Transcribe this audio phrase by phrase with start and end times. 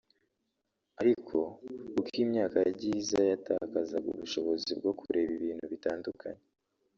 [1.01, 1.37] ariko
[1.99, 6.43] uko imyaka yagiye iza yatakazaga ubushobozi bwo kureba ibintu bitandukanye